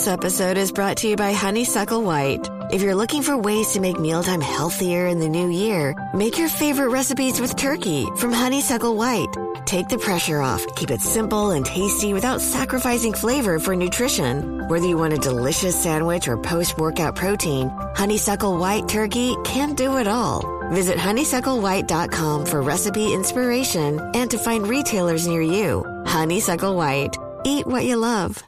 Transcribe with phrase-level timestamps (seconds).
[0.00, 2.48] This episode is brought to you by Honeysuckle White.
[2.72, 6.48] If you're looking for ways to make mealtime healthier in the new year, make your
[6.48, 9.28] favorite recipes with turkey from Honeysuckle White.
[9.66, 14.66] Take the pressure off, keep it simple and tasty without sacrificing flavor for nutrition.
[14.68, 19.98] Whether you want a delicious sandwich or post workout protein, Honeysuckle White Turkey can do
[19.98, 20.40] it all.
[20.70, 25.84] Visit honeysucklewhite.com for recipe inspiration and to find retailers near you.
[26.06, 27.18] Honeysuckle White.
[27.44, 28.42] Eat what you love.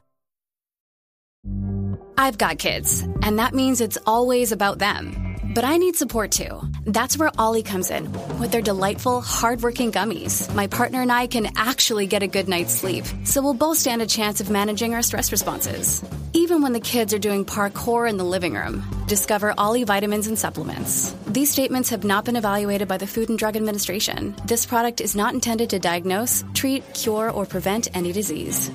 [2.16, 5.36] I've got kids, and that means it's always about them.
[5.54, 6.62] But I need support too.
[6.86, 8.10] That's where Ollie comes in.
[8.38, 12.72] With their delightful, hardworking gummies, my partner and I can actually get a good night's
[12.72, 16.02] sleep, so we'll both stand a chance of managing our stress responses.
[16.32, 20.38] Even when the kids are doing parkour in the living room, discover Ollie vitamins and
[20.38, 21.14] supplements.
[21.26, 24.34] These statements have not been evaluated by the Food and Drug Administration.
[24.46, 28.70] This product is not intended to diagnose, treat, cure, or prevent any disease.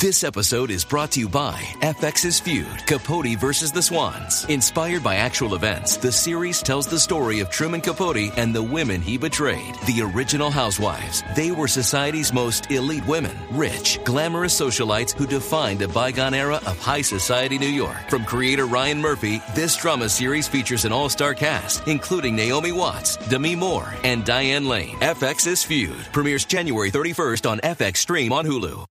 [0.00, 4.44] This episode is brought to you by FX's feud, Capote versus the Swans.
[4.44, 9.00] Inspired by actual events, the series tells the story of Truman Capote and the women
[9.00, 9.74] he betrayed.
[9.86, 11.22] The original housewives.
[11.34, 16.78] They were society's most elite women, rich, glamorous socialites who defined a bygone era of
[16.78, 18.10] high society New York.
[18.10, 23.56] From creator Ryan Murphy, this drama series features an all-star cast, including Naomi Watts, Demi
[23.56, 24.96] Moore, and Diane Lane.
[24.96, 28.84] FX's feud premieres January 31st on FX Stream on Hulu.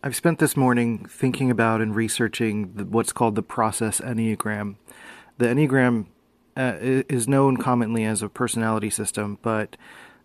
[0.00, 4.76] I've spent this morning thinking about and researching the, what's called the process Enneagram.
[5.38, 6.06] The Enneagram
[6.56, 9.76] uh, is known commonly as a personality system, but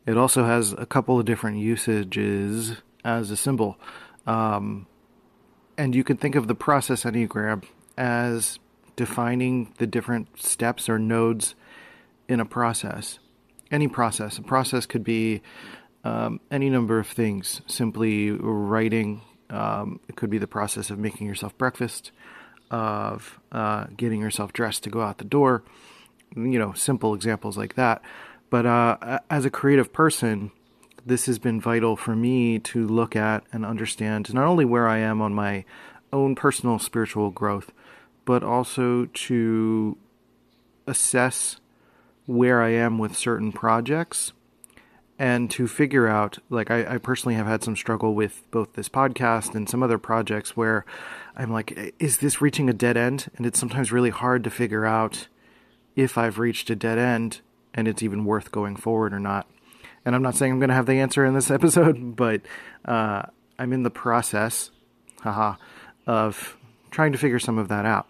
[0.05, 3.79] it also has a couple of different usages as a symbol.
[4.27, 4.85] Um,
[5.75, 7.63] and you can think of the process Enneagram
[7.97, 8.59] as
[8.95, 11.55] defining the different steps or nodes
[12.29, 13.17] in a process.
[13.71, 14.37] Any process.
[14.37, 15.41] A process could be
[16.03, 21.27] um, any number of things, simply writing um, it could be the process of making
[21.27, 22.11] yourself breakfast,
[22.71, 25.63] of uh, getting yourself dressed to go out the door,
[26.35, 28.01] you know, simple examples like that.
[28.49, 30.51] But uh, as a creative person,
[31.05, 34.99] this has been vital for me to look at and understand not only where I
[34.99, 35.65] am on my
[36.11, 37.71] own personal spiritual growth,
[38.25, 39.97] but also to
[40.87, 41.59] assess
[42.25, 44.31] where I am with certain projects
[45.19, 48.89] and to figure out like I, I, personally have had some struggle with both this
[48.89, 50.85] podcast and some other projects where
[51.35, 53.29] i'm like is this reaching a dead end?
[53.35, 55.27] And it's sometimes really hard to figure out
[55.95, 57.41] if i've reached a dead end
[57.73, 59.47] and it's even worth going forward or not.
[60.05, 62.41] And i'm not saying i'm going to have the answer in this episode but
[62.85, 63.23] uh,
[63.59, 64.71] i'm in the process
[65.21, 65.55] haha
[66.07, 66.57] of
[66.91, 68.07] trying to figure some of that out.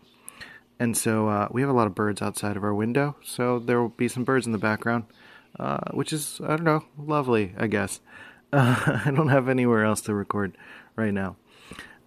[0.79, 3.81] And so uh, we have a lot of birds outside of our window so there
[3.81, 5.05] will be some birds in the background
[5.59, 8.01] uh, which is I don't know, lovely, I guess.
[8.51, 10.57] Uh, I don't have anywhere else to record
[10.95, 11.35] right now.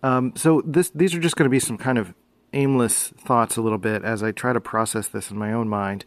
[0.03, 2.15] Um, so this these are just going to be some kind of
[2.53, 6.05] aimless thoughts a little bit as I try to process this in my own mind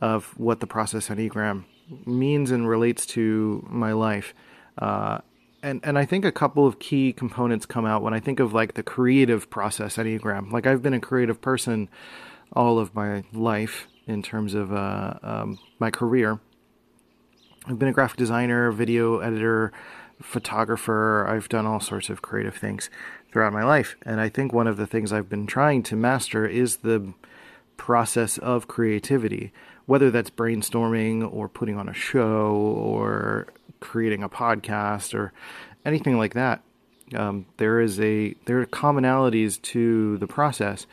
[0.00, 1.64] of what the process enneagram
[2.06, 4.34] means and relates to my life.
[4.78, 5.18] Uh,
[5.62, 8.52] and and I think a couple of key components come out when I think of
[8.52, 10.52] like the creative process enneagram.
[10.52, 11.88] Like I've been a creative person
[12.52, 16.40] all of my life in terms of uh, um, my career
[17.66, 19.70] I've been a graphic designer, video editor,
[20.22, 21.26] photographer.
[21.28, 22.88] I've done all sorts of creative things
[23.30, 23.96] throughout my life.
[24.02, 27.12] And I think one of the things I've been trying to master is the
[27.76, 29.52] process of creativity,
[29.84, 33.48] whether that's brainstorming or putting on a show or
[33.80, 35.32] creating a podcast or
[35.84, 36.62] anything like that.
[37.14, 40.86] Um, there is a there are commonalities to the process,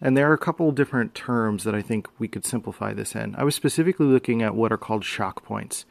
[0.00, 3.34] and there are a couple different terms that I think we could simplify this in.
[3.36, 5.84] I was specifically looking at what are called shock points.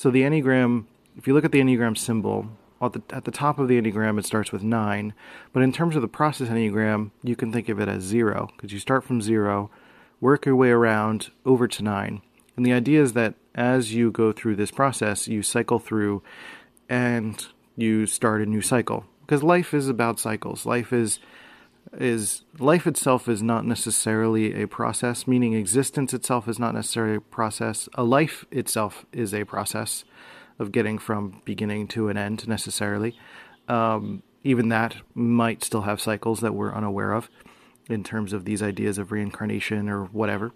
[0.00, 0.86] So the Enneagram,
[1.18, 2.46] if you look at the Enneagram symbol,
[2.80, 5.12] at the, at the top of the Enneagram it starts with 9,
[5.52, 8.72] but in terms of the process Enneagram, you can think of it as 0, because
[8.72, 9.70] you start from 0,
[10.18, 12.22] work your way around over to 9.
[12.56, 16.22] And the idea is that as you go through this process, you cycle through
[16.88, 17.46] and
[17.76, 19.04] you start a new cycle.
[19.20, 20.64] Because life is about cycles.
[20.64, 21.18] Life is
[21.92, 27.20] is life itself is not necessarily a process, meaning existence itself is not necessarily a
[27.20, 27.88] process.
[27.94, 30.04] A life itself is a process
[30.58, 33.16] of getting from beginning to an end necessarily.
[33.68, 37.28] Um, even that might still have cycles that we're unaware of
[37.88, 40.52] in terms of these ideas of reincarnation or whatever,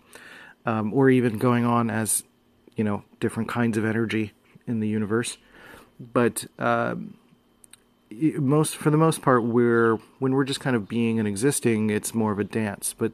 [0.66, 2.22] um, or even going on as
[2.76, 4.32] you know different kinds of energy
[4.66, 5.36] in the universe.
[6.00, 7.16] But um,
[8.38, 12.14] most for the most part we're when we're just kind of being and existing it's
[12.14, 13.12] more of a dance but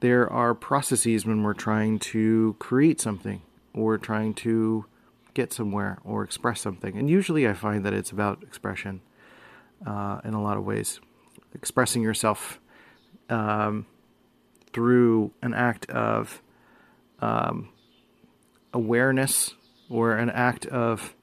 [0.00, 3.42] there are processes when we're trying to create something
[3.74, 4.84] or trying to
[5.34, 9.00] get somewhere or express something and usually i find that it's about expression
[9.84, 11.00] uh, in a lot of ways.
[11.54, 12.60] Expressing yourself
[13.28, 13.86] um,
[14.72, 16.42] through an act of
[17.20, 17.70] um,
[18.72, 19.54] awareness
[19.88, 21.14] or an act of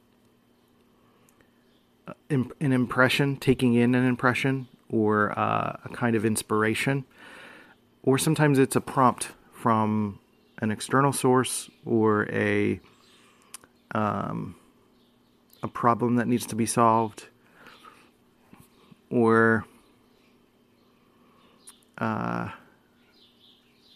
[2.30, 7.06] an impression, taking in an impression or uh, a kind of inspiration,
[8.04, 10.20] or sometimes it's a prompt from
[10.60, 12.80] an external source or a
[13.96, 14.56] um,
[15.62, 17.28] a problem that needs to be solved,
[19.10, 19.66] or
[22.00, 22.50] uh,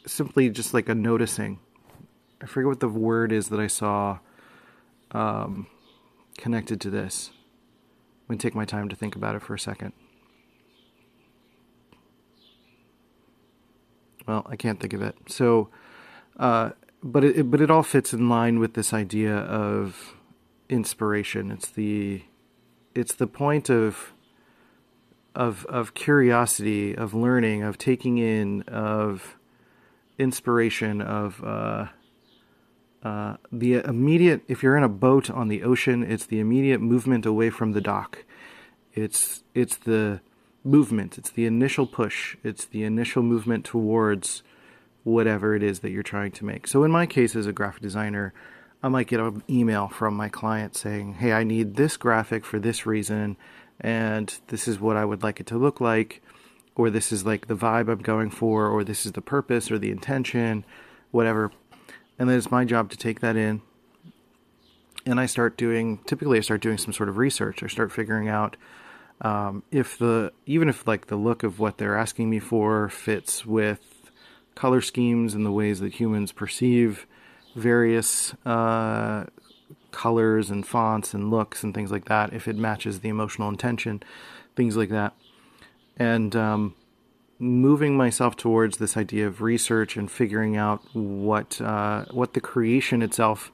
[0.06, 1.60] simply just like a noticing.
[2.42, 4.20] I forget what the word is that I saw
[5.12, 5.68] um,
[6.38, 7.32] connected to this.
[8.28, 9.94] I'm going to take my time to think about it for a second.
[14.28, 15.16] Well, I can't think of it.
[15.28, 15.70] So,
[16.38, 16.72] uh,
[17.02, 20.16] but it, but it all fits in line with this idea of
[20.68, 21.52] inspiration.
[21.52, 22.24] It's the
[22.94, 24.12] it's the point of
[25.34, 29.38] of of curiosity, of learning, of taking in, of
[30.18, 31.88] inspiration, of uh,
[33.08, 34.42] uh, the immediate.
[34.48, 37.82] If you're in a boat on the ocean, it's the immediate movement away from the
[37.82, 38.26] dock.
[38.94, 40.22] It's it's the
[40.64, 41.18] movement.
[41.18, 42.36] It's the initial push.
[42.44, 44.44] It's the initial movement towards
[45.04, 46.68] whatever it is that you're trying to make.
[46.68, 48.34] So in my case, as a graphic designer,
[48.84, 52.60] I might get an email from my client saying, "Hey, I need this graphic for
[52.60, 53.38] this reason."
[53.80, 56.22] and this is what I would like it to look like,
[56.76, 59.78] or this is like the vibe I'm going for, or this is the purpose or
[59.78, 60.66] the intention,
[61.12, 61.52] whatever.
[62.20, 63.62] And then it's my job to take that in.
[65.06, 67.64] And I start doing, typically, I start doing some sort of research.
[67.64, 68.58] I start figuring out
[69.22, 73.46] um, if the, even if like the look of what they're asking me for fits
[73.46, 74.12] with
[74.56, 77.06] color schemes and the ways that humans perceive
[77.56, 79.26] various uh,
[79.92, 84.04] colors and fonts and looks and things like that, if it matches the emotional intention,
[84.56, 85.14] things like that.
[85.96, 86.76] And um,
[87.40, 93.02] moving myself towards this idea of research and figuring out what uh, what the creation
[93.02, 93.52] itself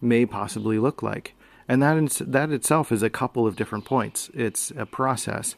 [0.00, 1.34] may possibly look like.
[1.68, 4.30] And that that itself is a couple of different points.
[4.34, 5.54] It's a process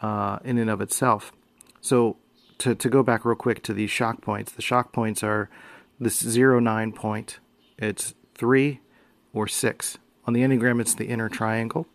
[0.00, 1.32] uh, in and of itself.
[1.80, 2.16] So
[2.58, 5.50] to to go back real quick to these shock points, the shock points are
[5.98, 7.40] this zero nine point.
[7.78, 8.80] It's three,
[9.32, 9.98] or six.
[10.26, 11.86] On the Enneagram, it's the inner triangle.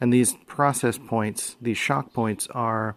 [0.00, 2.96] And these process points, these shock points, are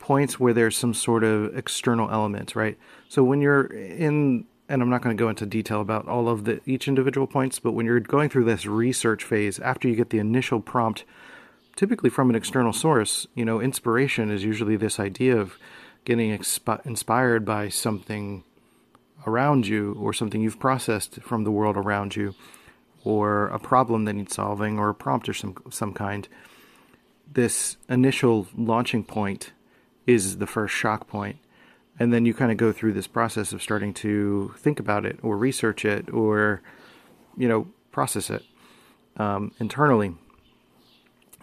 [0.00, 2.76] points where there's some sort of external element, right?
[3.08, 6.44] So when you're in, and I'm not going to go into detail about all of
[6.44, 10.10] the each individual points, but when you're going through this research phase, after you get
[10.10, 11.04] the initial prompt,
[11.76, 15.56] typically from an external source, you know, inspiration is usually this idea of
[16.04, 18.42] getting expi- inspired by something
[19.26, 22.34] around you or something you've processed from the world around you
[23.04, 26.26] or a problem that needs solving or a prompt or some some kind,
[27.32, 29.52] this initial launching point
[30.10, 31.38] is the first shock point.
[31.98, 35.18] And then you kind of go through this process of starting to think about it
[35.22, 36.62] or research it or,
[37.36, 38.42] you know, process it
[39.16, 40.14] um, internally.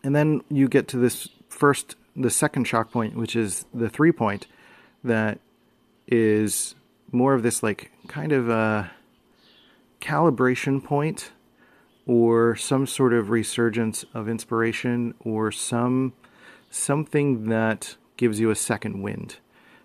[0.03, 4.11] And then you get to this first, the second shock point, which is the three
[4.11, 4.47] point
[5.03, 5.39] that
[6.07, 6.75] is
[7.11, 8.91] more of this like kind of a
[10.01, 11.31] calibration point
[12.05, 16.13] or some sort of resurgence of inspiration or some
[16.69, 19.37] something that gives you a second wind.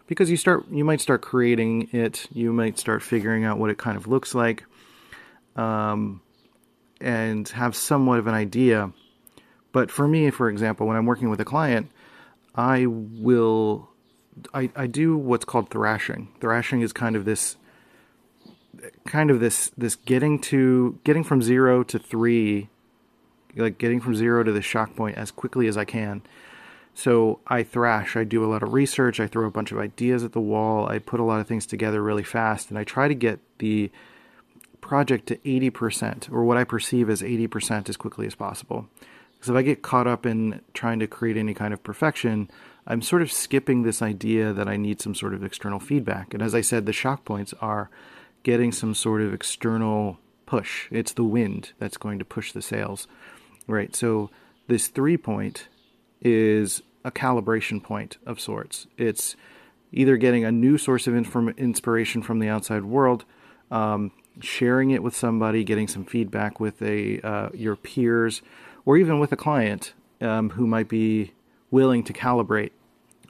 [0.06, 3.78] Because you start you might start creating it you might start figuring out what it
[3.78, 4.64] kind of looks like
[5.56, 6.20] um,
[7.00, 8.92] and have somewhat of an idea.
[9.70, 11.90] But for me for example when i'm working with a client
[12.54, 13.88] i will
[14.54, 16.28] i, I do what's called thrashing.
[16.40, 17.56] Thrashing is kind of this
[19.06, 22.68] kind of this this getting to getting from zero to three,
[23.56, 26.22] like getting from zero to the shock point as quickly as I can.
[26.94, 28.16] So I thrash.
[28.16, 29.18] I do a lot of research.
[29.18, 30.86] I throw a bunch of ideas at the wall.
[30.86, 33.90] I put a lot of things together really fast, and I try to get the
[34.80, 38.88] project to 80% or what I perceive as 80% as quickly as possible.
[39.32, 42.50] Because if I get caught up in trying to create any kind of perfection,
[42.86, 46.34] I'm sort of skipping this idea that I need some sort of external feedback.
[46.34, 47.88] And as I said, the shock points are
[48.42, 50.88] getting some sort of external push.
[50.90, 53.06] It's the wind that's going to push the sails,
[53.66, 53.94] right?
[53.94, 54.30] So
[54.66, 55.68] this three point
[56.22, 58.86] is a calibration point of sorts.
[58.96, 59.36] It's
[59.92, 63.24] either getting a new source of inform- inspiration from the outside world,
[63.70, 68.42] um, sharing it with somebody, getting some feedback with a uh, your peers,
[68.86, 71.32] or even with a client um, who might be
[71.70, 72.70] willing to calibrate,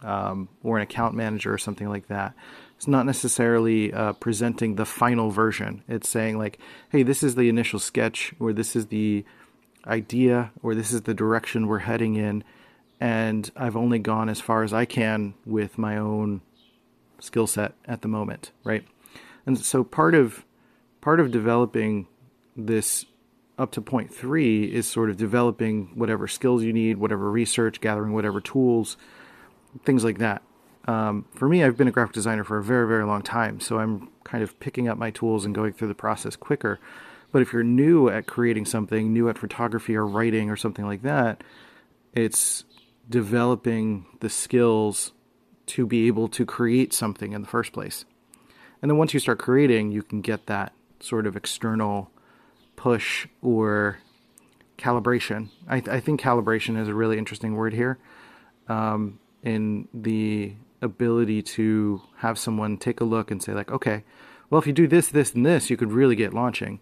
[0.02, 2.34] um, or an account manager or something like that
[2.82, 5.84] it's not necessarily uh, presenting the final version.
[5.86, 6.58] It's saying like,
[6.90, 9.24] hey, this is the initial sketch, or this is the
[9.86, 12.42] idea, or this is the direction we're heading in,
[13.02, 16.40] and I've only gone as far as I can with my own
[17.18, 18.84] skill set at the moment, right?
[19.44, 20.44] And so part of
[21.00, 22.06] part of developing
[22.56, 23.04] this
[23.58, 28.12] up to point three is sort of developing whatever skills you need, whatever research, gathering
[28.12, 28.96] whatever tools,
[29.84, 30.42] things like that.
[30.86, 33.80] Um, for me, I've been a graphic designer for a very, very long time, so
[33.80, 36.78] I'm kind of picking up my tools and going through the process quicker.
[37.32, 41.02] But if you're new at creating something, new at photography or writing or something like
[41.02, 41.42] that,
[42.14, 42.64] it's
[43.08, 45.12] developing the skills
[45.66, 48.04] to be able to create something in the first place.
[48.80, 52.10] And then once you start creating, you can get that sort of external
[52.76, 53.98] push or
[54.78, 55.48] calibration.
[55.68, 57.98] I, th- I think calibration is a really interesting word here
[58.68, 64.04] um, in the ability to have someone take a look and say, like, okay,
[64.50, 66.80] well, if you do this, this, and this, you could really get launching.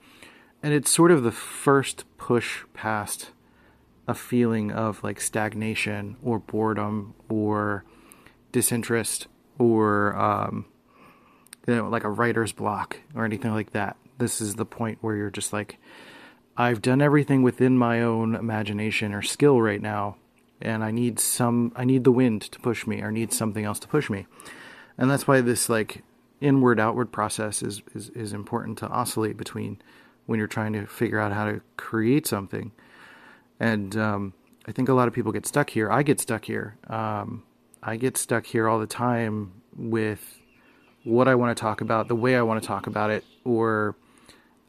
[0.63, 3.31] And it's sort of the first push past
[4.11, 7.85] a feeling of like stagnation or boredom or
[8.51, 10.67] disinterest or um,
[11.69, 13.97] you know like a writer's block or anything like that.
[14.19, 15.79] This is the point where you're just like,
[16.57, 20.17] I've done everything within my own imagination or skill right now,
[20.61, 21.73] and I need some.
[21.77, 24.27] I need the wind to push me, or need something else to push me,
[24.99, 26.03] and that's why this like
[26.41, 29.81] inward outward process is is is important to oscillate between
[30.27, 32.73] when you're trying to figure out how to create something.
[33.61, 34.33] And um,
[34.67, 35.93] I think a lot of people get stuck here.
[35.93, 36.77] I get stuck here.
[36.89, 37.45] Um,
[37.83, 40.39] I get stuck here all the time with
[41.05, 43.95] what I want to talk about, the way I want to talk about it, or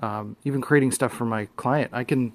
[0.01, 1.91] um, even creating stuff for my client.
[1.93, 2.33] I can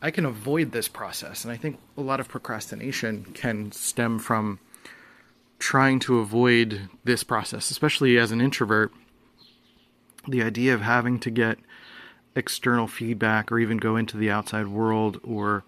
[0.00, 4.60] I can avoid this process, and I think a lot of procrastination can stem from
[5.58, 8.92] trying to avoid this process, especially as an introvert.
[10.26, 11.58] The idea of having to get
[12.36, 15.64] external feedback or even go into the outside world or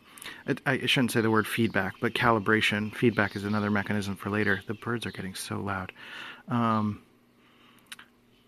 [0.67, 2.95] I shouldn't say the word feedback, but calibration.
[2.95, 4.61] Feedback is another mechanism for later.
[4.67, 5.93] The birds are getting so loud.
[6.49, 7.03] Um,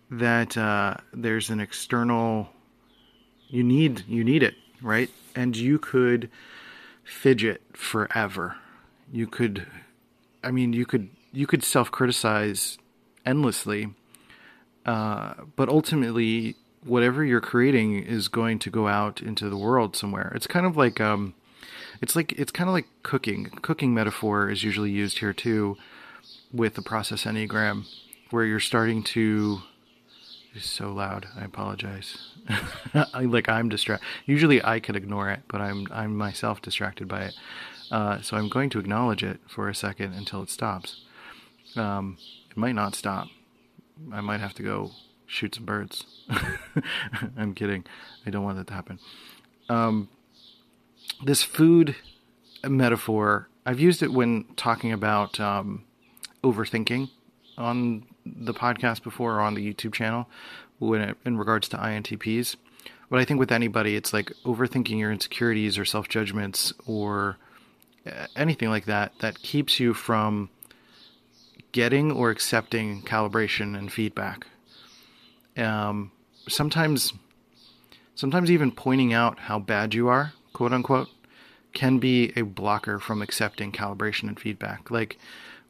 [0.09, 2.49] that uh, there's an external.
[3.47, 6.29] You need you need it right, and you could
[7.03, 8.55] fidget forever.
[9.11, 9.67] You could,
[10.43, 12.77] I mean, you could you could self criticize
[13.25, 13.93] endlessly,
[14.85, 20.31] uh, but ultimately, whatever you're creating is going to go out into the world somewhere.
[20.35, 21.33] It's kind of like um,
[22.03, 23.45] it's like it's kind of like cooking.
[23.61, 25.77] Cooking metaphor is usually used here too,
[26.51, 27.85] with the process enneagram,
[28.29, 29.59] where you're starting to.
[30.53, 31.27] It's so loud.
[31.35, 32.33] I apologize.
[32.93, 34.05] I, like I'm distracted.
[34.25, 37.35] Usually I could ignore it, but I'm I'm myself distracted by it.
[37.89, 41.05] Uh, so I'm going to acknowledge it for a second until it stops.
[41.77, 42.17] Um,
[42.51, 43.29] it might not stop.
[44.11, 44.91] I might have to go
[45.25, 46.05] shoot some birds.
[47.37, 47.85] I'm kidding.
[48.25, 48.99] I don't want that to happen.
[49.69, 50.09] Um,
[51.23, 51.95] this food
[52.67, 55.83] metaphor, I've used it when talking about um,
[56.43, 57.09] overthinking
[57.57, 60.29] on the podcast before or on the YouTube channel
[60.79, 62.55] when it, in regards to INTPs.
[63.09, 67.37] But I think with anybody, it's like overthinking your insecurities or self judgments or
[68.05, 70.49] uh, anything like that that keeps you from
[71.71, 74.47] getting or accepting calibration and feedback.
[75.57, 76.11] Um,
[76.47, 77.13] sometimes,
[78.15, 81.09] sometimes even pointing out how bad you are quote unquote,
[81.73, 84.91] can be a blocker from accepting calibration and feedback.
[84.91, 85.17] Like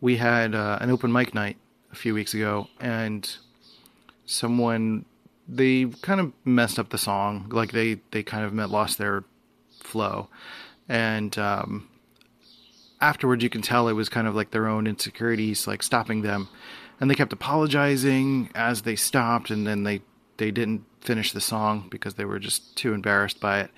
[0.01, 1.57] we had uh, an open mic night
[1.91, 3.35] a few weeks ago, and
[4.25, 5.05] someone
[5.47, 7.47] they kind of messed up the song.
[7.49, 9.23] Like they they kind of lost their
[9.79, 10.27] flow,
[10.89, 11.87] and um,
[13.01, 16.49] afterwards you can tell it was kind of like their own insecurities like stopping them,
[16.99, 20.01] and they kept apologizing as they stopped, and then they
[20.37, 23.71] they didn't finish the song because they were just too embarrassed by it.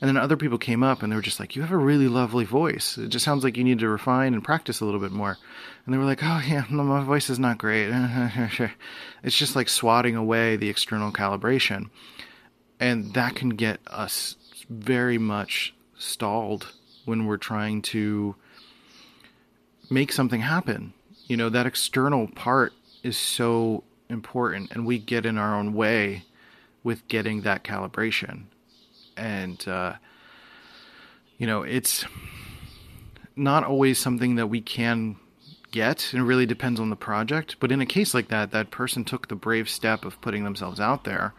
[0.00, 2.08] And then other people came up and they were just like, You have a really
[2.08, 2.96] lovely voice.
[2.96, 5.36] It just sounds like you need to refine and practice a little bit more.
[5.84, 7.90] And they were like, Oh, yeah, no, my voice is not great.
[9.22, 11.90] it's just like swatting away the external calibration.
[12.78, 14.36] And that can get us
[14.70, 16.72] very much stalled
[17.04, 18.36] when we're trying to
[19.90, 20.92] make something happen.
[21.26, 26.24] You know, that external part is so important, and we get in our own way
[26.84, 28.44] with getting that calibration
[29.18, 29.94] and uh,
[31.36, 32.04] you know it's
[33.36, 35.16] not always something that we can
[35.70, 36.12] get.
[36.12, 37.56] It really depends on the project.
[37.60, 40.80] But in a case like that, that person took the brave step of putting themselves
[40.80, 41.34] out there,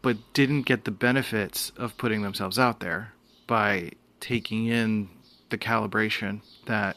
[0.00, 3.12] but didn't get the benefits of putting themselves out there
[3.46, 5.08] by taking in
[5.50, 6.96] the calibration that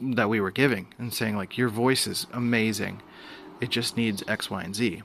[0.00, 3.00] that we were giving and saying like your voice is amazing
[3.60, 5.02] it just needs x y and z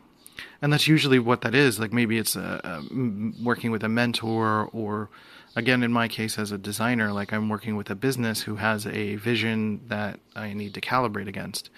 [0.62, 1.80] and that's usually what that is.
[1.80, 5.10] Like maybe it's a, a, working with a mentor, or
[5.56, 8.86] again, in my case, as a designer, like I'm working with a business who has
[8.88, 11.70] a vision that I need to calibrate against,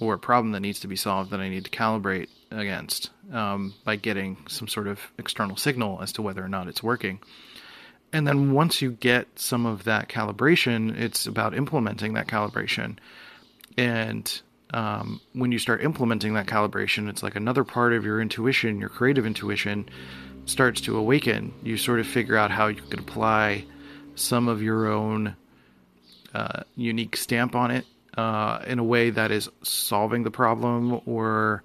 [0.00, 3.74] or a problem that needs to be solved that I need to calibrate against um,
[3.84, 7.20] by getting some sort of external signal as to whether or not it's working.
[8.12, 12.96] And then once you get some of that calibration, it's about implementing that calibration.
[13.76, 14.40] And
[14.74, 18.88] um, when you start implementing that calibration, it's like another part of your intuition, your
[18.88, 19.88] creative intuition,
[20.44, 21.54] starts to awaken.
[21.62, 23.64] You sort of figure out how you could apply
[24.14, 25.36] some of your own
[26.34, 31.62] uh, unique stamp on it uh, in a way that is solving the problem or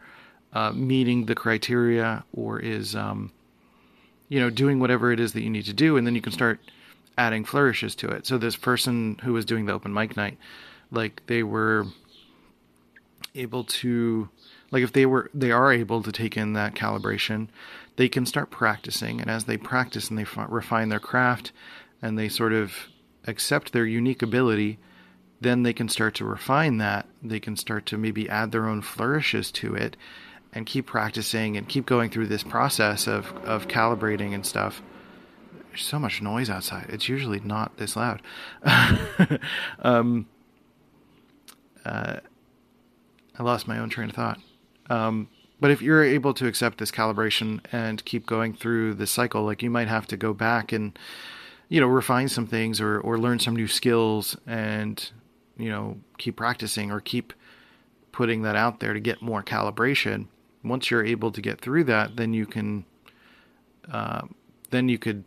[0.53, 3.31] uh, meeting the criteria or is, um,
[4.29, 5.98] you know, doing whatever it is that you need to do.
[5.98, 6.60] And then you can start
[7.17, 8.25] adding flourishes to it.
[8.25, 10.38] So this person who was doing the open mic night,
[10.91, 11.86] like they were
[13.36, 14.30] able to
[14.72, 17.48] like if they were they are able to take in that calibration
[17.96, 19.22] they can start practicing.
[19.22, 21.52] And as they practice and they f- refine their craft
[22.02, 22.74] and they sort of
[23.25, 24.80] accept their unique ability
[25.42, 27.06] then they can start to refine that.
[27.22, 29.98] They can start to maybe add their own flourishes to it
[30.54, 34.82] and keep practicing and keep going through this process of of calibrating and stuff.
[35.70, 36.86] There's so much noise outside.
[36.90, 38.22] It's usually not this loud.
[39.80, 40.28] Um,
[41.86, 42.22] uh,
[43.38, 44.40] I lost my own train of thought.
[44.90, 49.44] Um, but if you're able to accept this calibration and keep going through the cycle,
[49.44, 50.98] like you might have to go back and,
[51.70, 55.12] you know, refine some things or, or learn some new skills and,
[55.58, 57.34] you know, keep practicing or keep
[58.12, 60.28] putting that out there to get more calibration.
[60.63, 62.86] Once you're able to get through that, then you can,
[63.92, 64.22] uh,
[64.70, 65.24] then you could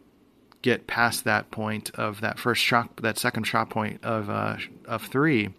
[0.63, 5.03] get past that point of that first shock, that second shot point of, uh, of
[5.07, 5.55] three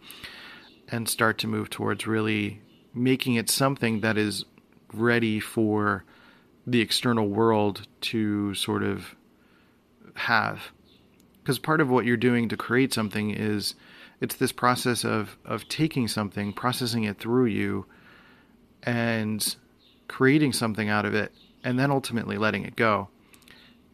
[0.89, 2.61] and start to move towards really
[2.93, 4.45] making it something that is
[4.93, 6.03] ready for
[6.65, 9.15] the external world to sort of
[10.15, 10.71] have.
[11.41, 13.75] Because part of what you're doing to create something is
[14.19, 17.85] it's this process of of taking something processing it through you
[18.83, 19.55] and
[20.07, 21.31] creating something out of it
[21.63, 23.09] and then ultimately letting it go.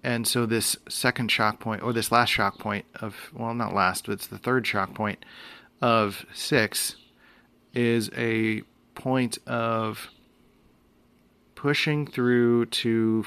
[0.03, 4.05] And so this second shock point or this last shock point of well not last
[4.05, 5.23] but it's the third shock point
[5.83, 6.95] of six
[7.73, 8.61] is a
[8.95, 10.07] point of
[11.55, 13.25] pushing through to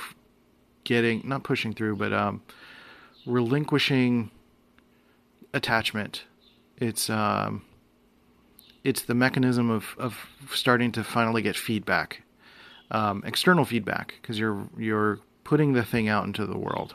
[0.84, 2.40] getting not pushing through but um,
[3.26, 4.30] relinquishing
[5.52, 6.24] attachment.
[6.78, 7.62] It's um,
[8.82, 12.22] it's the mechanism of, of starting to finally get feedback
[12.90, 16.94] um, external feedback because you're you're putting the thing out into the world.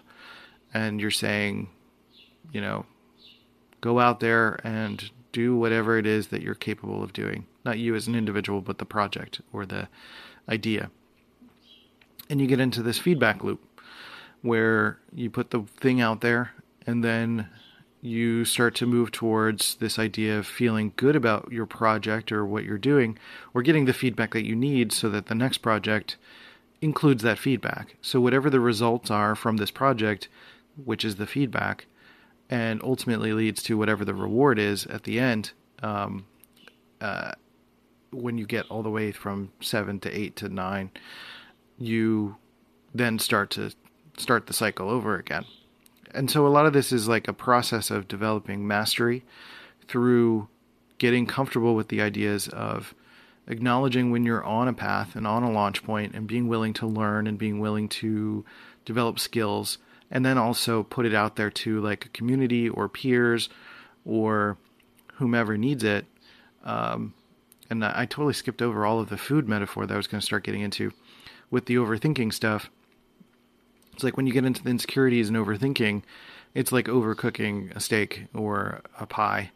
[0.74, 1.69] And you're saying
[2.52, 2.88] you know
[3.80, 7.46] go out there and do whatever it is that you're capable of doing.
[7.63, 9.88] Not you as an individual, but the project or the
[10.50, 10.89] idea.
[12.30, 13.62] And you get into this feedback loop
[14.41, 16.52] where you put the thing out there
[16.88, 17.48] and then
[18.02, 22.63] you start to move towards this idea of feeling good about your project or what
[22.63, 23.17] you're doing
[23.54, 26.17] or getting the feedback that you need so that the next project
[26.82, 27.96] includes that feedback.
[28.02, 30.28] So, whatever the results are from this project,
[30.84, 31.86] which is the feedback,
[32.52, 35.54] and ultimately leads to whatever the reward is at the end.
[35.82, 36.26] Um,
[37.00, 37.32] uh,
[38.12, 40.92] when you get all the way from seven to eight to nine,
[41.80, 42.36] you
[42.94, 43.72] then start to
[44.18, 45.46] start the cycle over again.
[46.14, 49.24] And so a lot of this is like a process of developing mastery
[49.88, 50.50] through
[50.98, 52.94] getting comfortable with the ideas of
[53.48, 56.86] acknowledging when you're on a path and on a launch point and being willing to
[56.86, 58.46] learn and being willing to
[58.84, 59.78] develop skills
[60.12, 63.50] and then also put it out there to like a community or peers
[64.06, 64.58] or
[65.13, 66.06] whomever needs it.
[66.63, 67.13] Um,
[67.69, 70.26] and I, totally skipped over all of the food metaphor that I was going to
[70.26, 70.91] start getting into
[71.50, 72.69] with the overthinking stuff.
[73.93, 76.04] It's like when you get into the insecurities and overthinking,
[76.54, 79.52] it's like overcooking a steak or a pie.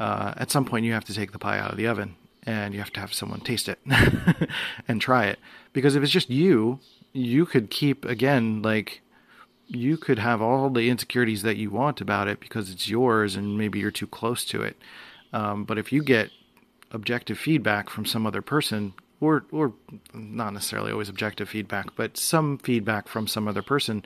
[0.00, 2.72] Uh, at some point, you have to take the pie out of the oven and
[2.72, 3.78] you have to have someone taste it
[4.88, 5.38] and try it.
[5.72, 6.80] Because if it's just you,
[7.12, 9.02] you could keep, again, like
[9.66, 13.56] you could have all the insecurities that you want about it because it's yours and
[13.56, 14.76] maybe you're too close to it.
[15.32, 16.30] Um, but if you get
[16.90, 19.72] objective feedback from some other person, or or
[20.12, 24.04] not necessarily always objective feedback, but some feedback from some other person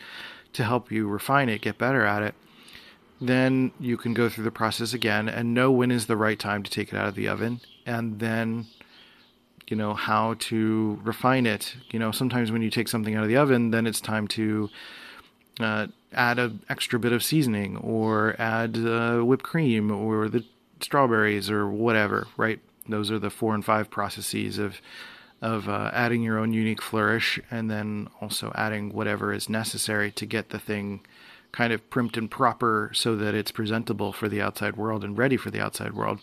[0.52, 2.34] to help you refine it, get better at it,
[3.20, 6.62] then you can go through the process again and know when is the right time
[6.62, 8.66] to take it out of the oven, and then
[9.68, 11.74] you know how to refine it.
[11.90, 14.70] You know, sometimes when you take something out of the oven, then it's time to
[15.60, 20.44] uh, add an extra bit of seasoning or add uh, whipped cream or the
[20.80, 22.60] strawberries or whatever, right?
[22.88, 24.80] Those are the four and five processes of
[25.42, 30.24] of uh, adding your own unique flourish and then also adding whatever is necessary to
[30.24, 31.00] get the thing
[31.52, 35.36] kind of primed and proper so that it's presentable for the outside world and ready
[35.36, 36.20] for the outside world.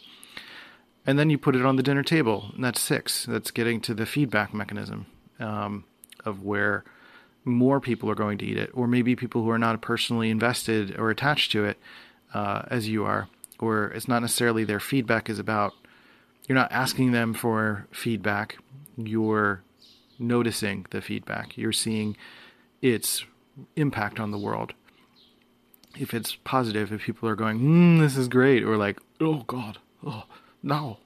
[1.05, 3.25] And then you put it on the dinner table, and that's six.
[3.25, 5.05] That's getting to the feedback mechanism
[5.39, 5.85] um,
[6.25, 6.83] of where
[7.45, 10.97] more people are going to eat it, or maybe people who are not personally invested
[10.97, 11.77] or attached to it
[12.33, 13.27] uh, as you are,
[13.59, 15.73] or it's not necessarily their feedback is about.
[16.47, 18.57] You're not asking them for feedback.
[18.97, 19.63] You're
[20.19, 21.57] noticing the feedback.
[21.57, 22.17] You're seeing
[22.81, 23.25] its
[23.75, 24.73] impact on the world.
[25.97, 29.77] If it's positive, if people are going, mm, "This is great," or like, "Oh God,
[30.05, 30.23] oh
[30.61, 30.97] no,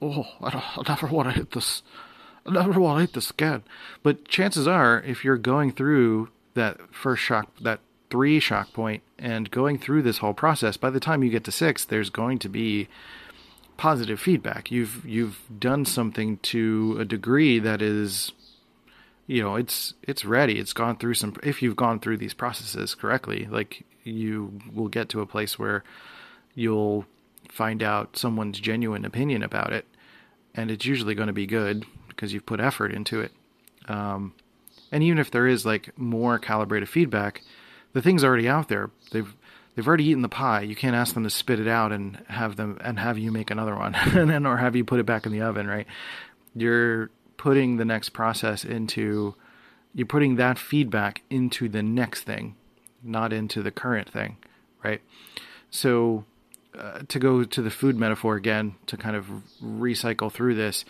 [0.00, 1.82] oh I, I never want to hit this."
[2.46, 3.62] I want to hit this again.
[4.02, 9.50] But chances are, if you're going through that first shock, that three shock point, and
[9.50, 12.48] going through this whole process, by the time you get to six, there's going to
[12.48, 12.88] be
[13.76, 14.70] positive feedback.
[14.70, 18.32] You've you've done something to a degree that is,
[19.26, 20.58] you know, it's it's ready.
[20.58, 21.36] It's gone through some.
[21.42, 25.84] If you've gone through these processes correctly, like you will get to a place where
[26.54, 27.06] you'll
[27.48, 29.86] find out someone's genuine opinion about it,
[30.54, 33.32] and it's usually going to be good because you've put effort into it.
[33.88, 34.34] Um,
[34.90, 37.42] and even if there is like more calibrated feedback,
[37.92, 38.90] the thing's already out there.
[39.10, 39.34] They've
[39.74, 40.62] they've already eaten the pie.
[40.62, 43.50] You can't ask them to spit it out and have them and have you make
[43.50, 45.86] another one, and then or have you put it back in the oven, right?
[46.54, 49.34] You're putting the next process into
[49.94, 52.56] you're putting that feedback into the next thing,
[53.02, 54.36] not into the current thing,
[54.82, 55.00] right?
[55.70, 56.24] So
[56.78, 59.26] uh, to go to the food metaphor again, to kind of
[59.62, 60.84] recycle through this,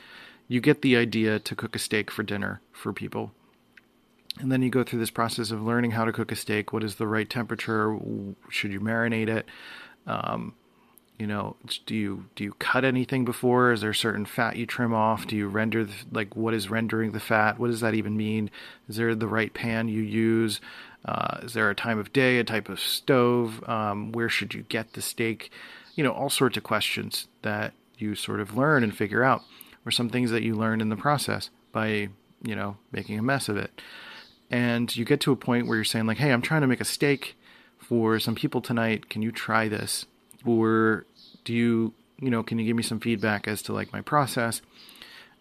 [0.52, 3.32] you get the idea to cook a steak for dinner for people.
[4.38, 6.74] And then you go through this process of learning how to cook a steak.
[6.74, 7.98] What is the right temperature?
[8.50, 9.46] Should you marinate it?
[10.06, 10.54] Um,
[11.18, 13.72] you know, do you do you cut anything before?
[13.72, 15.26] Is there certain fat you trim off?
[15.26, 17.58] Do you render the, like what is rendering the fat?
[17.58, 18.50] What does that even mean?
[18.90, 20.60] Is there the right pan you use?
[21.06, 23.66] Uh, is there a time of day, a type of stove?
[23.66, 25.50] Um, where should you get the steak?
[25.94, 29.44] You know, all sorts of questions that you sort of learn and figure out
[29.84, 32.08] or some things that you learn in the process by,
[32.42, 33.80] you know, making a mess of it.
[34.50, 36.80] And you get to a point where you're saying, like, hey, I'm trying to make
[36.80, 37.36] a steak
[37.78, 39.08] for some people tonight.
[39.08, 40.06] Can you try this?
[40.44, 41.06] Or
[41.44, 44.60] do you, you know, can you give me some feedback as to like my process?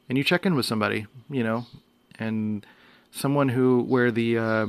[0.08, 1.65] And you check in with somebody, you know,
[2.19, 2.65] and
[3.12, 4.67] someone who, where the, uh,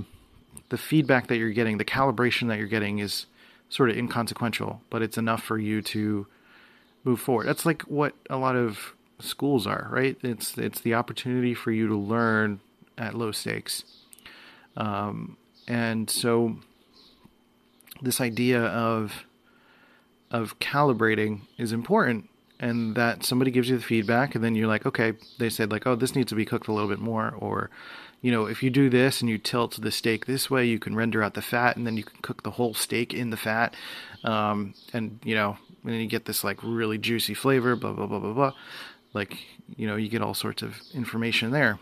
[0.69, 3.27] the feedback that you're getting, the calibration that you're getting is
[3.69, 6.27] sort of inconsequential, but it's enough for you to
[7.05, 7.47] move forward.
[7.47, 10.17] That's like what a lot of schools are, right?
[10.23, 12.61] It's it's the opportunity for you to learn
[12.99, 13.85] at low stakes,
[14.77, 16.57] um, and so
[18.01, 19.25] this idea of
[20.31, 24.87] of calibrating is important, and that somebody gives you the feedback, and then you're like,
[24.87, 27.71] okay, they said like, oh, this needs to be cooked a little bit more, or
[28.21, 30.95] you know, if you do this and you tilt the steak this way, you can
[30.95, 33.75] render out the fat, and then you can cook the whole steak in the fat,
[34.25, 38.07] um, and you know, and then you get this like really juicy flavor, blah blah
[38.07, 38.53] blah blah blah
[39.14, 39.38] like
[39.77, 41.79] you know you get all sorts of information there.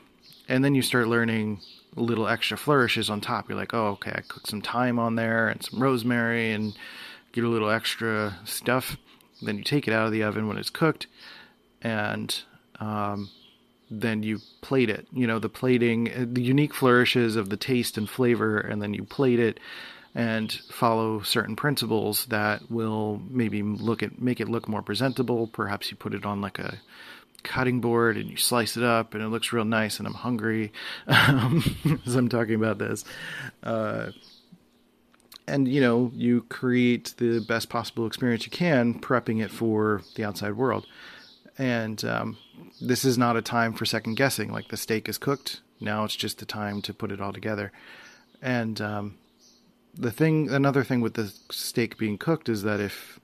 [0.48, 1.60] And then you start learning
[1.94, 3.48] little extra flourishes on top.
[3.48, 6.76] You're like oh okay i cooked some thyme on there and some rosemary and
[7.32, 8.96] get a little extra stuff.
[9.42, 11.06] Then you take it out of the oven when it's cooked
[11.82, 12.42] and
[12.78, 13.30] um,
[13.90, 15.06] then you plate it.
[15.12, 19.04] You know the plating the unique flourishes of the taste and flavor and then you
[19.04, 19.58] plate it
[20.14, 25.46] and follow certain principles that will maybe look at make it look more presentable.
[25.46, 26.80] Perhaps you put it on like a
[27.40, 30.72] cutting board and you slice it up and it looks real nice and I'm hungry
[31.06, 33.04] um, as I'm talking about this.
[33.62, 34.10] Uh,
[35.46, 40.24] and you know, you create the best possible experience you can, prepping it for the
[40.24, 40.86] outside world.
[41.58, 42.38] And um,
[42.80, 44.52] this is not a time for second guessing.
[44.52, 47.72] Like the steak is cooked, now it's just the time to put it all together.
[48.40, 49.18] And um,
[49.94, 53.20] the thing, another thing with the steak being cooked is that if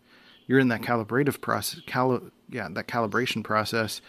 [0.47, 4.01] you're in that calibrative process, cali- yeah, that calibration process,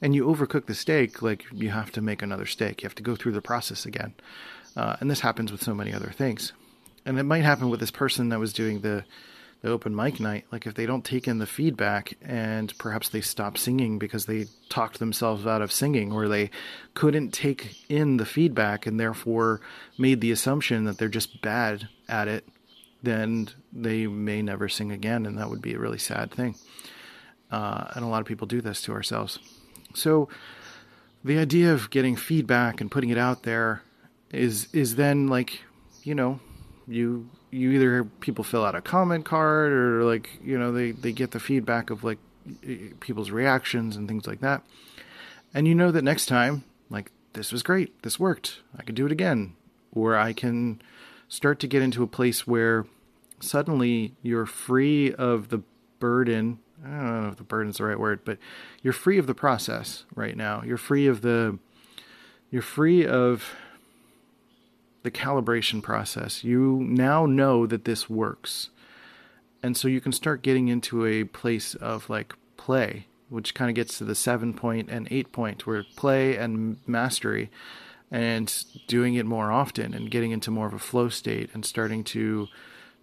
[0.00, 2.82] and you overcook the steak, like you have to make another steak.
[2.82, 4.14] You have to go through the process again.
[4.76, 6.52] Uh, and this happens with so many other things.
[7.04, 9.04] And it might happen with this person that was doing the
[9.60, 10.44] the open mic night.
[10.50, 14.46] Like if they don't take in the feedback and perhaps they stop singing because they
[14.68, 16.50] talked themselves out of singing or they
[16.94, 19.60] couldn't take in the feedback and therefore
[19.96, 22.44] made the assumption that they're just bad at it
[23.02, 26.54] then they may never sing again, and that would be a really sad thing.
[27.52, 29.38] Uh, and a lot of people do this to ourselves.
[29.94, 30.28] So
[31.22, 33.82] the idea of getting feedback and putting it out there
[34.32, 35.60] is is then like,
[36.02, 36.40] you know,
[36.88, 41.12] you you either people fill out a comment card or like you know they they
[41.12, 42.18] get the feedback of like
[43.00, 44.64] people's reactions and things like that,
[45.54, 49.06] and you know that next time like this was great, this worked, I could do
[49.06, 49.54] it again,
[49.92, 50.80] or I can
[51.28, 52.86] start to get into a place where
[53.40, 55.62] suddenly you're free of the
[55.98, 56.58] burden.
[56.84, 58.38] I don't know if the burden's the right word, but
[58.82, 60.62] you're free of the process right now.
[60.64, 61.58] You're free of the
[62.50, 63.54] you're free of
[65.02, 66.44] the calibration process.
[66.44, 68.70] You now know that this works.
[69.62, 73.74] And so you can start getting into a place of like play, which kind of
[73.74, 77.50] gets to the seven point and eight point, where play and mastery
[78.10, 82.04] and doing it more often and getting into more of a flow state and starting
[82.04, 82.48] to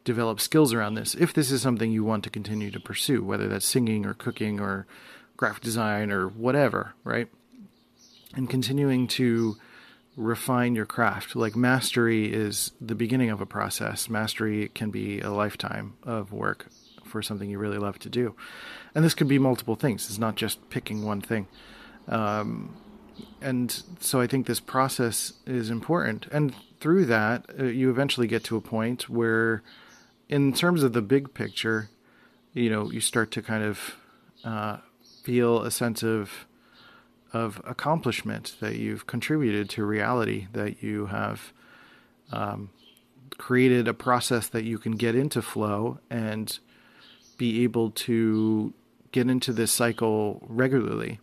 [0.10, 3.48] develop skills around this if this is something you want to continue to pursue, whether
[3.48, 4.88] that's singing or cooking or
[5.38, 7.28] graphic design or whatever, right?
[8.34, 9.56] And continuing to
[10.18, 11.36] refine your craft.
[11.36, 14.10] Like mastery is the beginning of a process.
[14.10, 16.66] Mastery can be a lifetime of work
[17.04, 18.36] for something you really love to do.
[18.96, 20.10] And this could be multiple things.
[20.10, 21.48] It's not just picking one thing.
[22.08, 22.76] Um,
[23.42, 26.26] and so I think this process is important.
[26.32, 29.62] And through that, uh, you eventually get to a point where,
[30.30, 31.90] in terms of the big picture,
[32.54, 33.96] you know, you start to kind of
[34.44, 34.78] uh,
[35.24, 36.46] feel a sense of
[37.32, 41.54] of accomplishment that you've contributed to reality, that you have
[42.32, 42.72] um,
[43.38, 46.58] created a process that you can get into flow and
[47.38, 48.74] be able to
[49.12, 51.20] get into this cycle regularly.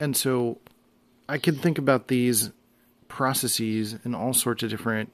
[0.00, 0.58] And so
[1.28, 2.50] I can think about these
[3.06, 5.12] processes in all sorts of different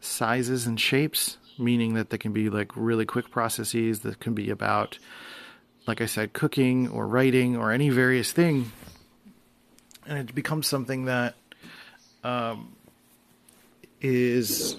[0.00, 4.50] sizes and shapes, meaning that they can be like really quick processes that can be
[4.50, 4.98] about,
[5.86, 8.72] like I said, cooking or writing or any various thing.
[10.06, 11.34] And it becomes something that
[12.24, 12.76] um,
[14.00, 14.76] is,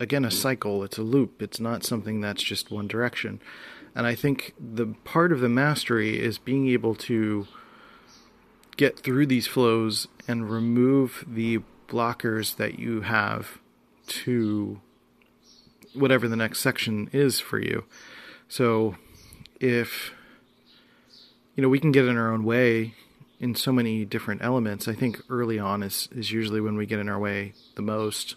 [0.00, 0.82] again, a cycle.
[0.82, 1.42] It's a loop.
[1.42, 3.40] It's not something that's just one direction.
[3.94, 7.46] And I think the part of the mastery is being able to
[8.76, 13.58] get through these flows and remove the blockers that you have
[14.06, 14.80] to
[15.94, 17.84] whatever the next section is for you.
[18.48, 18.96] So
[19.60, 20.12] if
[21.54, 22.94] you know we can get in our own way
[23.40, 26.98] in so many different elements, I think early on is is usually when we get
[26.98, 28.36] in our way the most.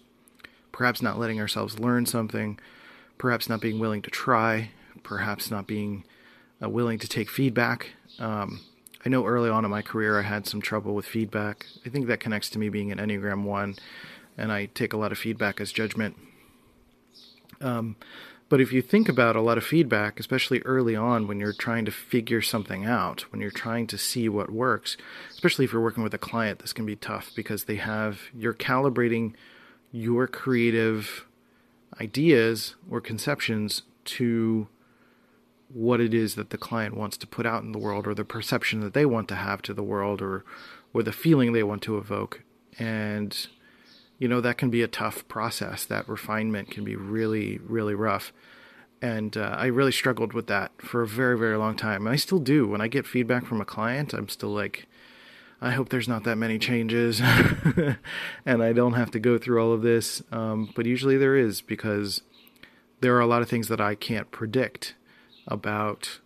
[0.71, 2.59] Perhaps not letting ourselves learn something,
[3.17, 4.69] perhaps not being willing to try,
[5.01, 6.03] perhaps not being
[6.61, 7.93] uh, willing to take feedback.
[8.19, 8.61] Um,
[9.03, 11.65] I know early on in my career I had some trouble with feedback.
[11.85, 13.75] I think that connects to me being an Enneagram 1,
[14.37, 16.15] and I take a lot of feedback as judgment.
[17.61, 17.95] Um,
[18.49, 21.83] but if you think about a lot of feedback, especially early on when you're trying
[21.85, 24.95] to figure something out, when you're trying to see what works,
[25.31, 28.53] especially if you're working with a client, this can be tough because they have, you're
[28.53, 29.33] calibrating
[29.91, 31.25] your creative
[31.99, 34.67] ideas or conceptions to
[35.73, 38.23] what it is that the client wants to put out in the world or the
[38.23, 40.45] perception that they want to have to the world or
[40.93, 42.43] or the feeling they want to evoke.
[42.79, 43.47] And
[44.17, 45.86] you know that can be a tough process.
[45.86, 48.34] That refinement can be really really rough.
[48.99, 52.06] And uh, i really struggled with that for a very very long time.
[52.08, 52.67] And i still do.
[52.67, 54.88] When i get feedback from a client i'm still like
[55.62, 57.19] i hope there's not that many changes
[58.45, 60.21] and i don't have to go through all of this.
[60.32, 62.21] Um, but usually there is because
[63.01, 64.95] there are a lot of things that i can't predict
[65.47, 66.19] about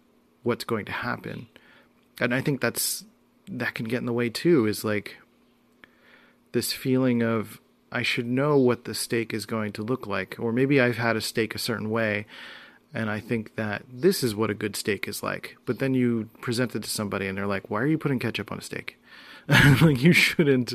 [0.43, 1.47] what's going to happen.
[2.19, 3.05] And I think that's
[3.47, 5.17] that can get in the way too is like
[6.51, 7.59] this feeling of
[7.91, 11.15] I should know what the steak is going to look like or maybe I've had
[11.15, 12.25] a steak a certain way
[12.93, 15.55] and I think that this is what a good steak is like.
[15.65, 18.51] But then you present it to somebody and they're like, "Why are you putting ketchup
[18.51, 18.97] on a steak?"
[19.81, 20.73] like you shouldn't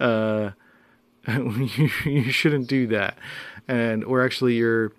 [0.00, 0.50] uh
[1.28, 3.16] you, shouldn't do that.
[3.68, 4.92] And or actually you're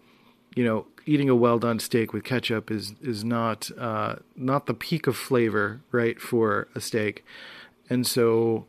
[0.55, 4.73] you know, eating a well done steak with ketchup is is not uh, not the
[4.73, 7.25] peak of flavor, right, for a steak,
[7.89, 8.65] and so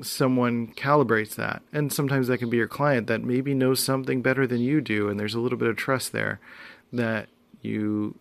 [0.00, 4.46] someone calibrates that, and sometimes that can be your client that maybe knows something better
[4.46, 6.40] than you do, and there's a little bit of trust there
[6.92, 7.28] that
[7.62, 8.14] you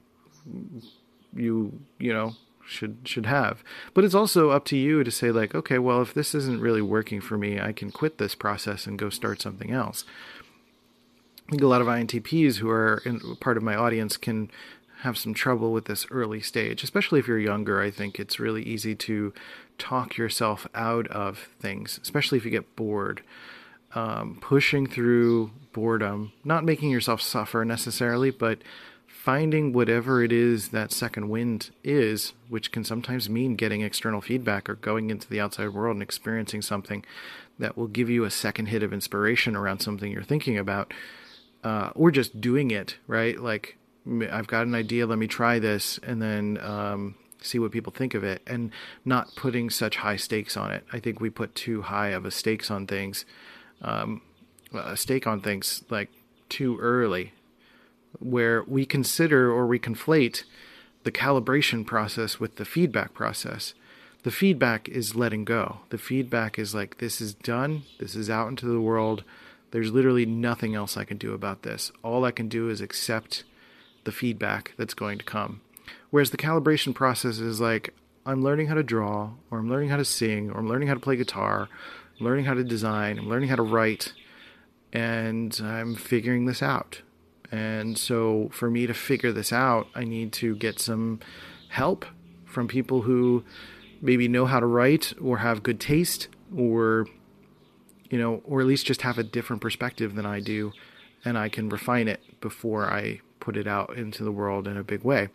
[1.36, 2.36] you you know
[2.66, 3.64] should should have.
[3.94, 6.82] But it's also up to you to say like, okay, well, if this isn't really
[6.82, 10.04] working for me, I can quit this process and go start something else.
[11.48, 14.52] I think a lot of INTPs who are in, part of my audience can
[15.02, 17.82] have some trouble with this early stage, especially if you're younger.
[17.82, 19.34] I think it's really easy to
[19.78, 23.22] talk yourself out of things, especially if you get bored.
[23.96, 28.60] Um, pushing through boredom, not making yourself suffer necessarily, but
[29.28, 34.70] finding whatever it is that second wind is, which can sometimes mean getting external feedback
[34.70, 37.04] or going into the outside world and experiencing something
[37.60, 40.94] that will give you a second hit of inspiration around something you're thinking about
[41.64, 43.40] uh, or just doing it, right?
[43.40, 43.78] Like
[44.32, 48.14] I've got an idea, let me try this, and then um, see what people think
[48.14, 48.72] of it and
[49.06, 50.86] not putting such high stakes on it.
[50.92, 53.26] I think we put too high of a stakes on things,
[53.82, 54.22] um,
[54.74, 56.10] a stake on things like
[56.50, 57.34] too early,
[58.20, 60.44] where we consider or we conflate
[61.04, 63.74] the calibration process with the feedback process.
[64.24, 65.82] The feedback is letting go.
[65.90, 69.24] The feedback is like, this is done, this is out into the world.
[69.72, 71.92] There's literally nothing else I can do about this.
[72.04, 73.44] All I can do is accept
[74.06, 75.62] the feedback that's going to come.
[76.10, 77.94] Whereas the calibration process is like,
[78.26, 80.94] I'm learning how to draw, or I'm learning how to sing, or I'm learning how
[80.94, 81.70] to play guitar,
[82.20, 84.14] I'm learning how to design, I'm learning how to write,
[84.92, 87.02] and I'm figuring this out.
[87.52, 91.22] And so, for me to figure this out, I need to get some
[91.70, 92.06] help
[92.46, 93.46] from people who
[94.02, 97.08] maybe know how to write, or have good taste, or,
[98.10, 100.74] you know, or at least just have a different perspective than I do,
[101.24, 104.84] and I can refine it before I put it out into the world in a
[104.84, 105.30] big way.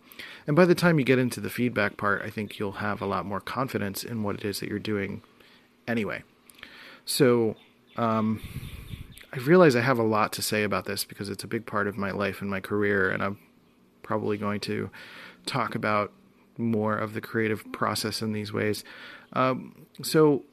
[0.47, 3.05] And by the time you get into the feedback part, I think you'll have a
[3.05, 5.21] lot more confidence in what it is that you're doing
[5.87, 6.23] anyway.
[7.05, 7.55] So,
[7.97, 8.41] um,
[9.33, 11.87] I realize I have a lot to say about this because it's a big part
[11.87, 13.39] of my life and my career, and I'm
[14.03, 14.91] probably going to
[15.45, 16.11] talk about
[16.57, 18.83] more of the creative process in these ways.
[19.33, 20.43] Um, so,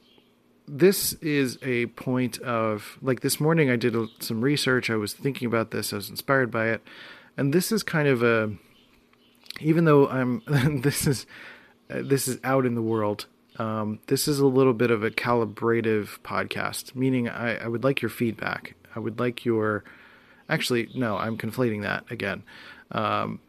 [0.67, 4.89] this is a point of like this morning I did some research.
[4.89, 6.81] I was thinking about this, I was inspired by it
[7.37, 8.53] and this is kind of a
[9.59, 10.41] even though I'm
[10.81, 11.25] this is
[11.89, 13.27] uh, this is out in the world.
[13.57, 18.01] Um, this is a little bit of a calibrative podcast, meaning I, I would like
[18.01, 18.75] your feedback.
[18.95, 19.83] I would like your
[20.49, 22.43] actually no, I'm conflating that again,
[22.91, 23.39] um,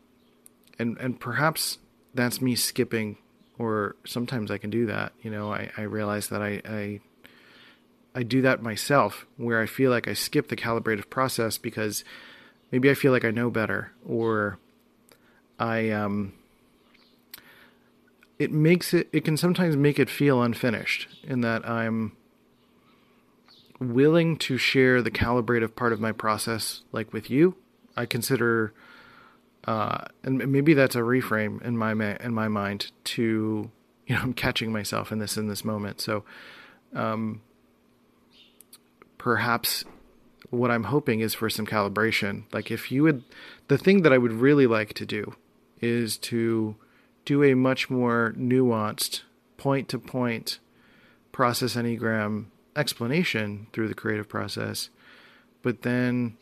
[0.79, 1.79] and and perhaps
[2.15, 3.17] that's me skipping,
[3.59, 5.13] or sometimes I can do that.
[5.23, 7.01] You know, I, I realize that I, I
[8.15, 12.05] I do that myself, where I feel like I skip the calibrative process because
[12.73, 14.59] maybe I feel like I know better, or
[15.59, 16.33] I um,
[18.39, 22.17] it makes it it can sometimes make it feel unfinished in that I'm
[23.79, 27.55] willing to share the calibrative part of my process like with you.
[27.97, 28.73] I consider
[29.65, 33.71] uh, and maybe that's a reframe in my in my mind to
[34.07, 36.01] you know I'm catching myself in this in this moment.
[36.01, 36.25] So
[36.95, 37.43] um,
[39.19, 39.85] perhaps
[40.53, 42.45] what I'm hoping is for some calibration.
[42.53, 43.25] Like if you would,
[43.69, 45.35] the thing that I would really like to do
[45.81, 46.77] is to
[47.25, 49.23] do a much more nuanced
[49.57, 50.59] point to point
[51.33, 54.91] process enneagram explanation through the creative process.
[55.63, 56.37] But then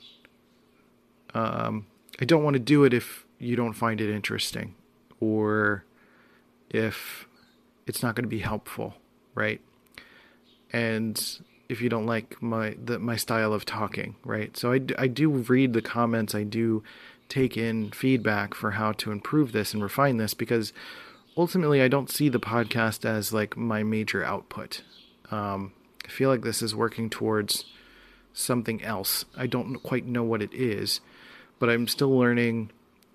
[1.32, 1.86] um,
[2.20, 4.74] I don't want to do it if you don't find it interesting
[5.20, 5.84] or
[6.68, 7.26] if
[7.86, 8.96] it's not going to be helpful,
[9.36, 9.60] right?
[10.72, 11.40] And
[11.70, 14.56] if you don't like my the, my style of talking, right?
[14.56, 16.34] So I, I do read the comments.
[16.34, 16.82] I do
[17.28, 20.72] take in feedback for how to improve this and refine this because
[21.36, 24.82] ultimately I don't see the podcast as like my major output.
[25.30, 25.72] Um,
[26.04, 27.64] I feel like this is working towards
[28.32, 29.24] something else.
[29.36, 31.00] I don't quite know what it is,
[31.60, 32.72] but I'm still learning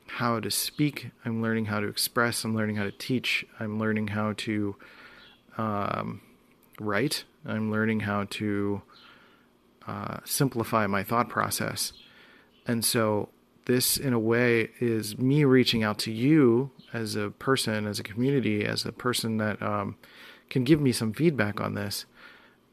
[0.07, 1.11] how to speak.
[1.25, 2.45] I'm learning how to express.
[2.45, 3.45] I'm learning how to teach.
[3.59, 4.75] I'm learning how to
[5.57, 6.21] um,
[6.79, 7.25] write.
[7.45, 8.81] I'm learning how to
[9.87, 11.93] uh, simplify my thought process.
[12.67, 13.29] And so,
[13.65, 18.03] this, in a way, is me reaching out to you as a person, as a
[18.03, 19.95] community, as a person that um,
[20.49, 22.05] can give me some feedback on this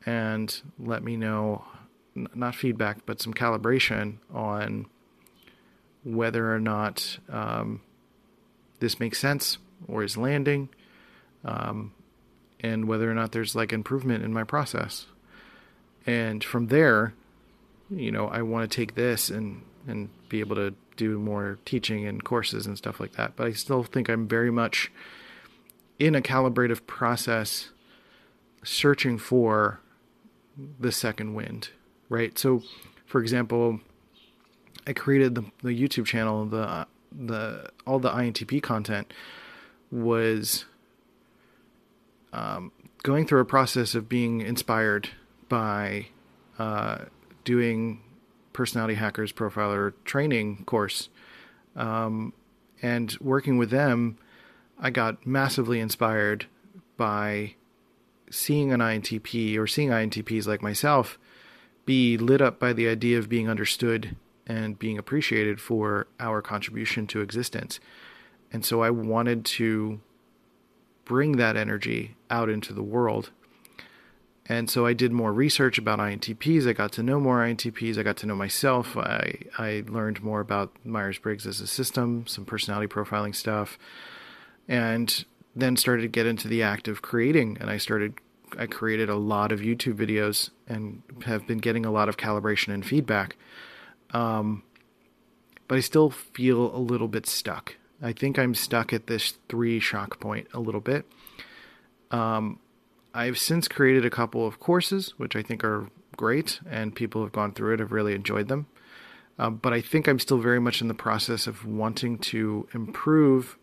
[0.04, 1.64] and let me know
[2.14, 4.86] not feedback, but some calibration on
[6.04, 7.80] whether or not um,
[8.80, 9.58] this makes sense
[9.88, 10.68] or is landing.
[11.44, 11.92] Um,
[12.62, 15.06] and whether or not there's like improvement in my process.
[16.06, 17.14] And from there,
[17.90, 22.06] you know, I want to take this and and be able to do more teaching
[22.06, 23.34] and courses and stuff like that.
[23.36, 24.90] But I still think I'm very much
[25.98, 27.70] in a calibrative process
[28.62, 29.80] searching for
[30.78, 31.70] the second wind,
[32.08, 32.38] right?
[32.38, 32.62] So,
[33.06, 33.80] for example,
[34.86, 39.12] I created the, the YouTube channel, the the all the INTP content
[39.90, 40.64] was
[42.32, 42.72] um,
[43.02, 45.08] going through a process of being inspired
[45.48, 46.06] by
[46.58, 46.98] uh,
[47.44, 48.02] doing
[48.52, 51.08] personality hackers profiler training course
[51.74, 52.32] um,
[52.82, 54.18] and working with them
[54.78, 56.46] i got massively inspired
[56.96, 57.54] by
[58.30, 61.18] seeing an intp or seeing intps like myself
[61.84, 64.16] be lit up by the idea of being understood
[64.46, 67.80] and being appreciated for our contribution to existence.
[68.52, 70.00] And so i wanted to
[71.04, 73.30] bring that energy out into the world.
[74.46, 76.66] And so I did more research about INTPs.
[76.66, 77.96] I got to know more INTPs.
[77.96, 78.96] I got to know myself.
[78.96, 83.78] I, I learned more about Myers Briggs as a system, some personality profiling stuff.
[84.66, 85.24] And
[85.54, 88.14] then started to get into the act of creating, and I started.
[88.58, 92.74] I created a lot of YouTube videos and have been getting a lot of calibration
[92.74, 93.36] and feedback.
[94.10, 94.62] Um,
[95.68, 97.76] but I still feel a little bit stuck.
[98.02, 101.06] I think I'm stuck at this three shock point a little bit.
[102.12, 102.60] Um,
[103.14, 107.26] I've since created a couple of courses, which I think are great, and people who
[107.26, 108.66] have gone through it, have really enjoyed them.
[109.38, 113.58] Um, but I think I'm still very much in the process of wanting to improve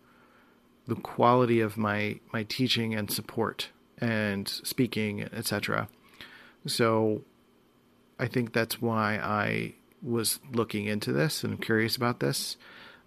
[0.87, 3.69] the quality of my my teaching and support
[3.99, 5.87] and speaking, etc.
[6.65, 7.21] So
[8.19, 12.57] I think that's why I was looking into this and curious about this.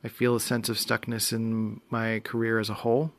[0.05, 3.13] I feel a sense of stuckness in my career as a whole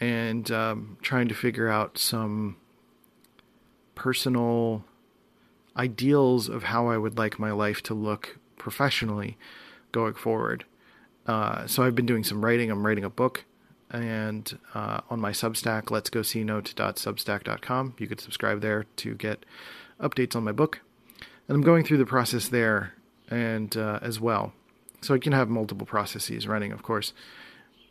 [0.00, 2.56] and um, trying to figure out some
[3.94, 4.84] personal
[5.76, 9.36] ideals of how I would like my life to look professionally
[9.92, 10.64] going forward.
[11.26, 12.70] Uh, so I've been doing some writing.
[12.70, 13.44] I'm writing a book,
[13.90, 17.94] and uh, on my Substack, let's go see note.substack.com.
[17.98, 19.44] You could subscribe there to get
[20.00, 20.80] updates on my book,
[21.48, 22.94] and I'm going through the process there
[23.28, 24.52] and uh, as well.
[25.00, 27.12] So I can have multiple processes running, of course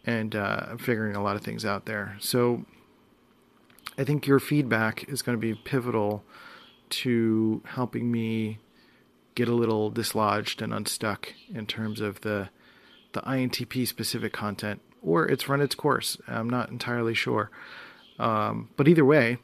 [0.06, 2.16] and uh, figuring a lot of things out there.
[2.20, 2.66] So
[3.98, 6.24] I think your feedback is going to be pivotal
[6.90, 8.60] to helping me
[9.34, 12.50] get a little dislodged and unstuck in terms of the
[13.14, 16.18] the INTP specific content, or it's run its course.
[16.28, 17.50] I'm not entirely sure,
[18.20, 19.38] um, but either way,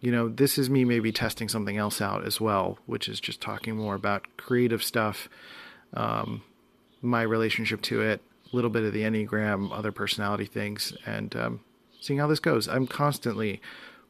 [0.00, 3.40] you know, this is me maybe testing something else out as well, which is just
[3.40, 5.30] talking more about creative stuff,
[5.94, 6.42] um,
[7.00, 8.20] my relationship to it,
[8.52, 11.60] little bit of the Enneagram, other personality things, and um,
[12.00, 12.68] seeing how this goes.
[12.68, 13.60] I'm constantly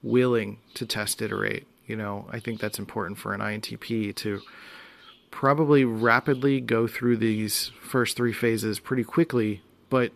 [0.03, 1.67] willing to test, iterate.
[1.87, 4.41] You know, I think that's important for an INTP to
[5.31, 10.13] probably rapidly go through these first three phases pretty quickly, but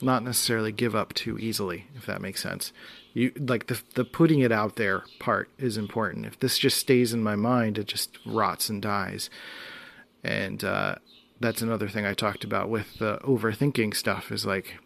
[0.00, 2.72] not necessarily give up too easily, if that makes sense.
[3.12, 6.26] You like the the putting it out there part is important.
[6.26, 9.30] If this just stays in my mind, it just rots and dies.
[10.22, 10.96] And uh,
[11.40, 14.78] that's another thing I talked about with the overthinking stuff is like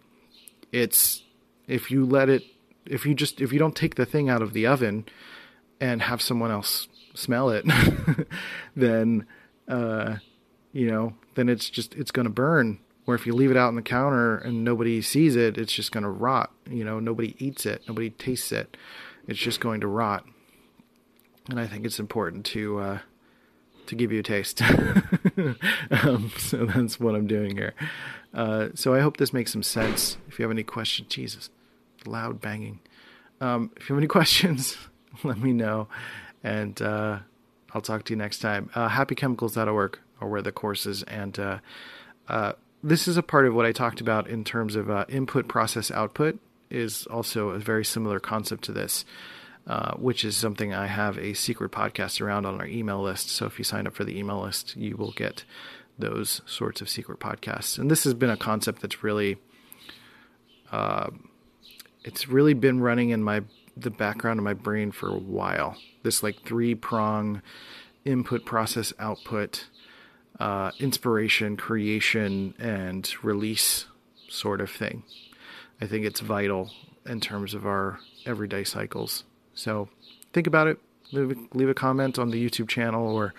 [0.73, 1.23] it's
[1.67, 2.43] if you let it
[2.87, 5.05] if you just if you don't take the thing out of the oven
[5.81, 7.65] and have someone else smell it
[8.77, 9.27] then
[9.69, 10.17] uh
[10.73, 12.79] you know then it's just it's going to burn.
[13.07, 15.93] Or if you leave it out on the counter and nobody sees it it's just
[15.93, 16.53] going to rot.
[16.69, 17.83] You know nobody eats it.
[17.89, 18.77] Nobody tastes it.
[19.27, 20.25] It's just going to rot.
[21.49, 22.99] And i think it's important to uh
[23.89, 24.63] to give you a taste.
[25.91, 27.75] um, so that's what I'm doing here.
[28.33, 30.17] Uh, so I hope this makes some sense.
[30.29, 31.51] If you have any questions, Jesus,
[32.07, 32.81] loud banging.
[33.41, 34.77] Um, if you have any questions,
[35.25, 35.89] let me know,
[36.43, 37.19] and uh,
[37.73, 38.71] I'll talk to you next time.
[38.75, 41.59] Uh, happychemicals.org are where the courses and uh,
[42.29, 45.49] uh, this is a part of what I talked about in terms of uh, input,
[45.49, 46.39] process, output.
[46.71, 49.07] Is also a very similar concept to this.
[49.69, 53.29] Uh, which is something I have a secret podcast around on our email list.
[53.29, 55.45] So if you sign up for the email list, you will get
[55.99, 57.77] those sorts of secret podcasts.
[57.77, 59.37] And this has been a concept that's really,
[60.73, 61.11] uh,
[62.03, 63.43] it's really been running in my
[63.77, 65.77] the background of my brain for a while.
[66.03, 67.43] This like three prong
[68.07, 69.67] input, process, output,
[70.41, 73.85] uh, inspiration, creation, and release
[74.29, 75.03] sort of thing.
[75.79, 76.71] I think it's vital
[77.05, 79.25] in terms of our everyday cycles.
[79.59, 79.89] So
[80.33, 80.79] think about it.
[81.13, 83.35] Leave, leave a comment on the YouTube channel or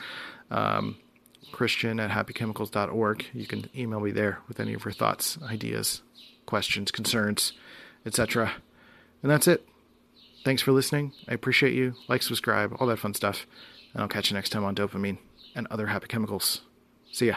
[0.51, 0.97] um,
[1.51, 3.26] Christian at happychemicals.org.
[3.34, 6.01] You can email me there with any of your thoughts, ideas,
[6.45, 7.53] questions, concerns,
[8.05, 8.53] etc.
[9.24, 9.65] And that's it.
[10.43, 11.13] Thanks for listening.
[11.28, 11.95] I appreciate you.
[12.07, 13.45] Like, subscribe, all that fun stuff.
[13.93, 15.17] And I'll catch you next time on dopamine
[15.55, 16.61] and other happy chemicals.
[17.11, 17.36] See ya.